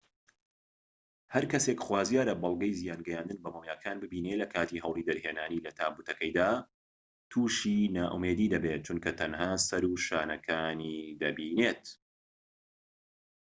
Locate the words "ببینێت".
4.03-4.39